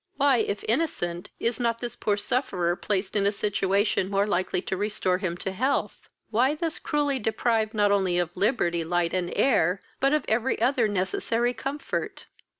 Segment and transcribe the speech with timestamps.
[0.17, 4.75] why, if innocent, is not this poor sufferer placed in a situation more likely to
[4.75, 6.09] restore him to health?
[6.31, 10.87] why thus cruelly deprived not only of liberty, light, and air, but of every other
[10.87, 12.25] necessary comfort?"